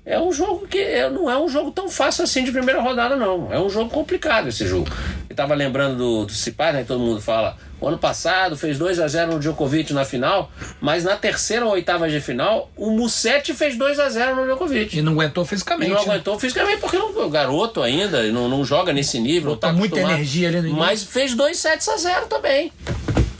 é 0.05 0.17
um 0.17 0.31
jogo 0.31 0.65
que 0.67 0.77
é- 0.77 1.09
não 1.09 1.29
é 1.29 1.37
um 1.37 1.49
jogo 1.49 1.71
tão 1.71 1.89
fácil 1.89 2.23
assim 2.23 2.45
de 2.45 2.51
primeira 2.51 2.81
rodada, 2.81 3.17
não. 3.17 3.51
É 3.51 3.59
um 3.59 3.69
jogo 3.69 3.89
complicado 3.89 4.47
esse 4.47 4.65
jogo. 4.65 4.87
Eu 5.35 5.43
tava 5.43 5.53
lembrando 5.53 5.97
do, 5.97 6.19
do 6.21 6.27
Tsitsipas, 6.27 6.73
né? 6.73 6.81
que 6.83 6.87
Todo 6.87 7.01
mundo 7.01 7.19
fala. 7.19 7.57
O 7.81 7.89
ano 7.89 7.97
passado 7.97 8.55
fez 8.55 8.77
2 8.77 9.01
a 9.01 9.07
0 9.09 9.33
no 9.33 9.39
Djokovic 9.39 9.91
na 9.91 10.05
final, 10.05 10.49
mas 10.79 11.03
na 11.03 11.17
terceira 11.17 11.65
ou 11.65 11.73
oitava 11.73 12.07
de 12.09 12.21
final, 12.21 12.71
o 12.77 12.89
Musetti 12.91 13.53
fez 13.53 13.77
2 13.77 13.99
a 13.99 14.07
0 14.07 14.37
no 14.37 14.45
Djokovic. 14.45 14.97
E 14.97 15.01
não 15.01 15.11
aguentou 15.11 15.43
E 15.43 15.47
fisicamente. 15.47 15.89
não 15.89 15.97
né? 15.97 16.11
aguentou 16.13 16.39
fisicamente 16.39 16.79
porque 16.79 16.97
não, 16.97 17.09
o 17.25 17.29
garoto 17.29 17.81
ainda 17.81 18.23
não, 18.31 18.47
não 18.47 18.63
joga 18.63 18.93
nesse 18.93 19.19
nível. 19.19 19.57
Tá 19.57 19.73
muita 19.73 19.99
energia 19.99 20.47
ali 20.47 20.61
no 20.61 20.67
início. 20.67 20.79
Mas 20.79 21.03
fez 21.03 21.35
2 21.35 21.57
sets 21.57 21.89
a 21.89 21.97
0 21.97 22.27
também. 22.27 22.71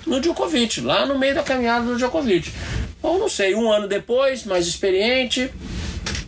No 0.06 0.20
Djokovic, 0.20 0.82
lá 0.82 1.06
no 1.06 1.18
meio 1.18 1.34
da 1.34 1.44
caminhada 1.44 1.86
do 1.86 1.96
Djokovic. 1.96 2.52
Ou 3.02 3.18
não 3.18 3.30
sei, 3.30 3.56
um 3.56 3.72
ano 3.72 3.88
depois, 3.88 4.44
mais 4.44 4.68
experiente. 4.68 5.50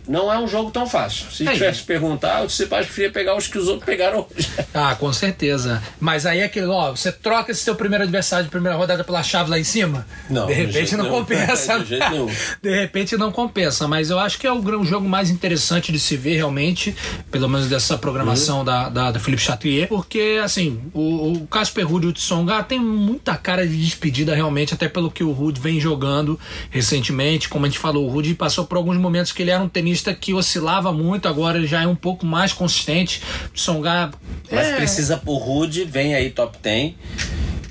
Não 0.08 0.32
é 0.32 0.38
um 0.38 0.48
jogo 0.48 0.70
tão 0.70 0.86
fácil. 0.86 1.30
Se 1.30 1.46
É 1.46 1.52
tivesse 1.52 1.82
perguntar, 1.82 2.40
eu 2.40 2.46
disse 2.46 2.66
preferia 2.66 3.10
pegar 3.10 3.36
os 3.36 3.46
que 3.46 3.58
os 3.58 3.68
outros 3.68 3.84
pegaram 3.84 4.26
hoje. 4.34 4.48
Ah, 4.74 4.94
com 4.94 5.12
certeza. 5.12 5.82
Mas 5.98 6.24
aí 6.24 6.38
é 6.38 6.44
aquele, 6.44 6.66
ó, 6.66 6.90
você 6.92 7.10
troca 7.10 7.50
esse 7.50 7.62
seu 7.62 7.74
primeiro 7.74 8.04
adversário 8.04 8.44
de 8.44 8.50
primeira 8.50 8.76
rodada 8.76 9.02
pela 9.02 9.22
chave 9.22 9.50
lá 9.50 9.58
em 9.58 9.64
cima? 9.64 10.06
Não, 10.30 10.46
De 10.46 10.52
repente 10.52 10.96
não 10.96 11.04
nenhum. 11.04 11.16
compensa. 11.18 11.78
De 11.80 11.86
jeito 11.86 12.10
nenhum. 12.10 12.30
De 12.62 12.70
repente 12.74 13.16
não 13.16 13.32
compensa. 13.32 13.88
Mas 13.88 14.08
eu 14.10 14.18
acho 14.18 14.38
que 14.38 14.46
é 14.46 14.52
o 14.52 14.84
jogo 14.84 15.08
mais 15.08 15.30
interessante 15.30 15.90
de 15.90 15.98
se 15.98 16.16
ver 16.16 16.36
realmente, 16.36 16.94
pelo 17.30 17.48
menos 17.48 17.66
dessa 17.68 17.98
programação 17.98 18.64
da, 18.64 18.88
da, 18.88 19.10
da 19.10 19.18
Felipe 19.18 19.42
Chatrier, 19.42 19.88
porque 19.88 20.40
assim, 20.42 20.80
o, 20.94 21.32
o 21.32 21.46
Casper 21.48 21.86
Ruud 21.88 22.06
e 22.06 22.10
o 22.10 22.12
Tsonga 22.12 22.62
tem 22.62 22.78
muita 22.78 23.36
cara 23.36 23.66
de 23.66 23.76
despedida 23.76 24.34
realmente, 24.34 24.74
até 24.74 24.88
pelo 24.88 25.10
que 25.10 25.24
o 25.24 25.32
Ruud 25.32 25.60
vem 25.60 25.80
jogando 25.80 26.38
recentemente. 26.70 27.48
Como 27.48 27.66
a 27.66 27.68
gente 27.68 27.78
falou, 27.78 28.06
o 28.06 28.10
Ruud 28.10 28.32
passou 28.34 28.64
por 28.64 28.76
alguns 28.76 28.96
momentos 28.96 29.32
que 29.32 29.42
ele 29.42 29.50
era 29.50 29.62
um 29.62 29.68
tenista 29.68 29.97
que 30.14 30.34
oscilava 30.34 30.92
muito, 30.92 31.28
agora 31.28 31.66
já 31.66 31.82
é 31.82 31.86
um 31.86 31.96
pouco 31.96 32.24
mais 32.26 32.52
consistente. 32.52 33.22
O 33.46 33.52
Tsonga 33.54 34.10
Mas 34.50 34.66
é, 34.68 34.76
precisa, 34.76 35.20
o 35.26 35.34
Rude 35.36 35.84
vem 35.84 36.14
aí 36.14 36.30
top 36.30 36.58
10, 36.62 36.94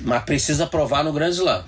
mas 0.01 0.23
precisa 0.23 0.65
provar 0.65 1.03
no 1.03 1.11
Grand 1.13 1.29
Slam. 1.29 1.63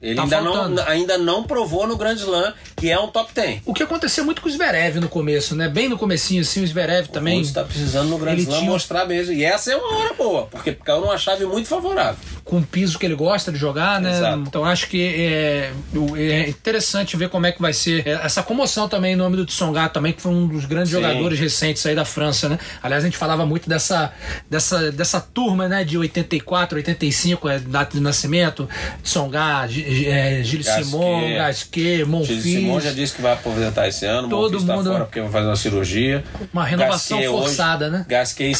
Ele 0.00 0.16
Tá 0.16 0.22
ainda, 0.24 0.42
faltando. 0.42 0.74
não, 0.74 0.88
ainda 0.88 1.16
não 1.18 1.44
provou 1.44 1.86
no 1.86 1.96
Grand 1.96 2.16
Slam 2.16 2.52
que 2.76 2.90
é 2.90 2.98
um 2.98 3.06
top 3.06 3.32
10. 3.32 3.60
O 3.64 3.72
que 3.72 3.84
aconteceu 3.84 4.24
muito 4.24 4.42
com 4.42 4.48
o 4.48 4.50
Zverev 4.50 4.96
no 4.98 5.08
começo, 5.08 5.54
né? 5.54 5.68
Bem 5.68 5.88
no 5.88 5.96
comecinho, 5.96 6.40
assim, 6.42 6.60
o 6.60 6.66
Zverev 6.66 7.06
também. 7.06 7.36
Rude 7.36 7.46
está 7.46 7.62
precisando 7.62 8.08
no 8.08 8.18
Grand 8.18 8.34
Slam 8.36 8.58
tinha- 8.58 8.70
mostrar 8.70 9.06
mesmo. 9.06 9.32
E 9.32 9.44
essa 9.44 9.70
é 9.72 9.76
uma 9.76 9.96
hora 9.98 10.14
boa, 10.14 10.46
porque 10.48 10.72
caiu 10.72 11.02
numa 11.02 11.16
chave 11.16 11.46
muito 11.46 11.68
favorável. 11.68 12.16
Com 12.44 12.58
o 12.58 12.62
piso 12.62 12.98
que 12.98 13.06
ele 13.06 13.14
gosta 13.14 13.52
de 13.52 13.58
jogar, 13.58 14.00
né? 14.00 14.10
Exato. 14.16 14.44
Então 14.46 14.64
acho 14.64 14.88
que 14.88 15.00
é, 15.02 15.72
é 16.16 16.48
interessante 16.48 17.16
ver 17.16 17.28
como 17.28 17.46
é 17.46 17.52
que 17.52 17.62
vai 17.62 17.72
ser 17.72 18.06
é, 18.06 18.12
essa 18.12 18.42
comoção 18.42 18.88
também 18.88 19.12
em 19.12 19.16
nome 19.16 19.36
do 19.36 19.46
Tsonga 19.46 19.88
também, 19.88 20.12
que 20.12 20.20
foi 20.20 20.32
um 20.32 20.46
dos 20.46 20.64
grandes 20.64 20.90
Sim. 20.90 21.00
jogadores 21.00 21.38
recentes 21.38 21.84
aí 21.86 21.94
da 21.94 22.04
França, 22.04 22.48
né? 22.48 22.58
Aliás, 22.82 23.04
a 23.04 23.06
gente 23.06 23.16
falava 23.16 23.46
muito 23.46 23.68
dessa, 23.68 24.12
dessa, 24.50 24.90
dessa 24.90 25.20
turma, 25.20 25.68
né? 25.68 25.84
De 25.84 25.96
84, 25.96 26.76
85, 26.78 27.48
é, 27.48 27.58
data 27.60 27.96
de 27.96 28.02
nascimento, 28.02 28.68
Tsonga, 29.02 29.64
é, 29.66 30.42
Gilles 30.42 30.66
Gasquet. 30.66 30.84
Simon, 30.84 31.34
Gasquet, 31.36 31.82
Gilles 31.96 32.08
Monfils. 32.08 32.42
Simon 32.42 32.80
já 32.80 32.90
disse 32.92 33.14
que 33.14 33.22
vai 33.22 33.32
aposentar 33.34 33.86
esse 33.88 34.04
ano, 34.04 34.28
Todo 34.28 34.52
Todo 34.52 34.60
mundo 34.60 34.72
mundo- 34.74 34.84
tá 34.84 34.90
fora 34.92 35.04
porque 35.04 35.20
vai 35.20 35.30
fazer 35.30 35.46
uma 35.46 35.56
cirurgia. 35.56 36.24
Uma 36.52 36.64
renovação 36.64 37.18
Gasquet 37.18 37.32
hoje- 37.34 37.44
forçada, 37.46 37.88
né? 37.88 38.04
Gasquet, 38.08 38.52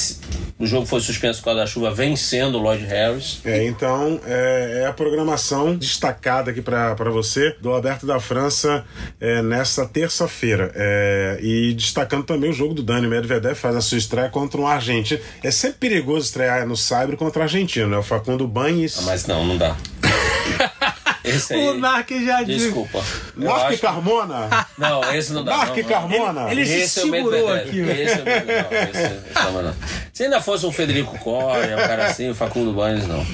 o 0.62 0.66
jogo 0.66 0.86
foi 0.86 1.00
suspenso 1.00 1.40
por 1.40 1.46
causa 1.46 1.60
da 1.60 1.66
chuva, 1.66 1.90
vencendo 1.92 2.54
o 2.56 2.58
Lloyd 2.62 2.84
Harris. 2.84 3.40
É, 3.44 3.64
então 3.66 4.20
é, 4.24 4.82
é 4.82 4.86
a 4.86 4.92
programação 4.92 5.74
destacada 5.74 6.52
aqui 6.52 6.62
para 6.62 6.94
você 7.10 7.56
do 7.60 7.74
Aberto 7.74 8.06
da 8.06 8.20
França 8.20 8.84
é, 9.20 9.42
nessa 9.42 9.84
terça-feira. 9.86 10.70
É, 10.74 11.38
e 11.42 11.74
destacando 11.74 12.24
também 12.24 12.50
o 12.50 12.52
jogo 12.52 12.74
do 12.74 12.82
Dani 12.82 13.08
Medvedev, 13.08 13.54
faz 13.56 13.74
a 13.74 13.80
sua 13.80 13.98
estreia 13.98 14.28
contra 14.28 14.60
um 14.60 14.66
argentino. 14.66 15.20
É 15.42 15.50
sempre 15.50 15.78
perigoso 15.90 16.26
estrear 16.26 16.66
no 16.66 16.76
Saibro 16.76 17.16
contra 17.16 17.42
argentino, 17.42 17.88
né? 17.88 17.96
O 17.96 18.02
Facundo 18.02 18.46
Banhes. 18.46 18.98
Ah, 18.98 19.02
Mas 19.02 19.26
não, 19.26 19.44
não 19.44 19.56
dá. 19.58 19.76
Esse 21.24 21.54
aí. 21.54 21.68
O 21.68 21.74
Narc 21.78 22.10
já 22.24 22.42
disse. 22.42 22.64
Desculpa. 22.66 22.98
Acho- 22.98 23.78
Carmona! 23.80 24.66
Não, 24.76 25.14
esse 25.14 25.32
não 25.32 25.44
dá. 25.44 25.66
Não. 25.66 25.82
Carmona! 25.84 26.50
Ele- 26.50 26.62
ele 26.62 26.66
se 26.66 26.74
Esse 26.80 26.98
é 27.00 27.02
segurou 27.02 27.52
aqui. 27.52 27.78
Esse 27.80 28.18
é 28.18 28.22
o 28.22 28.24
Medvedev. 28.24 28.66
Não, 28.70 28.82
esse, 28.82 28.90
esse 28.90 29.52
não, 29.52 29.62
não. 29.62 29.74
Se 30.22 30.26
ainda 30.26 30.40
fosse 30.40 30.64
um 30.64 30.70
Federico 30.70 31.18
Coria, 31.18 31.74
um 31.74 31.80
cara 31.80 32.06
assim, 32.06 32.30
o 32.30 32.34
Facundo 32.36 32.72
Banes, 32.72 33.08
não. 33.08 33.26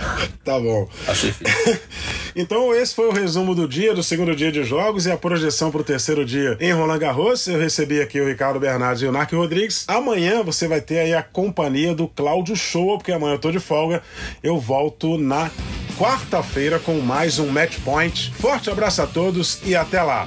Tá 0.43 0.59
bom. 0.59 0.89
Achei 1.07 1.31
difícil. 1.31 1.79
então, 2.35 2.75
esse 2.75 2.95
foi 2.95 3.07
o 3.09 3.13
resumo 3.13 3.55
do 3.55 3.69
dia, 3.69 3.95
do 3.95 4.03
segundo 4.03 4.35
dia 4.35 4.51
de 4.51 4.65
jogos 4.65 5.05
e 5.05 5.11
a 5.11 5.17
projeção 5.19 5.71
para 5.71 5.83
o 5.83 5.85
terceiro 5.85 6.25
dia 6.25 6.57
em 6.59 6.73
Roland 6.73 6.99
Garros. 6.99 7.47
Eu 7.47 7.61
recebi 7.61 8.01
aqui 8.01 8.19
o 8.19 8.27
Ricardo 8.27 8.59
Bernardes 8.59 9.03
e 9.03 9.07
o 9.07 9.13
Narc 9.13 9.31
Rodrigues. 9.35 9.85
Amanhã 9.87 10.43
você 10.43 10.67
vai 10.67 10.81
ter 10.81 11.01
aí 11.01 11.13
a 11.13 11.23
companhia 11.23 11.95
do 11.95 12.09
Cláudio 12.09 12.57
Show, 12.57 12.97
porque 12.97 13.13
amanhã 13.13 13.35
eu 13.35 13.39
tô 13.39 13.51
de 13.51 13.61
folga. 13.61 14.03
Eu 14.43 14.59
volto 14.59 15.19
na 15.19 15.51
quarta-feira 15.99 16.79
com 16.79 16.95
mais 17.01 17.39
um 17.39 17.49
Match 17.49 17.81
Point. 17.85 18.33
Forte 18.41 18.71
abraço 18.71 19.03
a 19.03 19.07
todos 19.07 19.61
e 19.63 19.77
até 19.77 20.03
lá. 20.03 20.27